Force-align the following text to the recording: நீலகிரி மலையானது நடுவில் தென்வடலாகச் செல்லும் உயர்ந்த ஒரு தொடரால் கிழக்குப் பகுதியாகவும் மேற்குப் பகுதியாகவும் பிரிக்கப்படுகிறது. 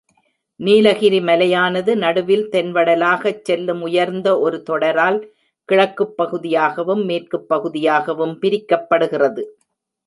நீலகிரி 0.59 1.19
மலையானது 1.21 1.91
நடுவில் 1.95 2.45
தென்வடலாகச் 2.51 3.43
செல்லும் 3.43 3.81
உயர்ந்த 3.81 4.39
ஒரு 4.39 4.63
தொடரால் 4.69 5.19
கிழக்குப் 5.69 6.17
பகுதியாகவும் 6.17 7.05
மேற்குப் 7.05 7.49
பகுதியாகவும் 7.49 8.35
பிரிக்கப்படுகிறது. 8.41 9.45